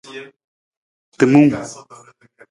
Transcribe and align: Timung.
Timung. 1.17 1.51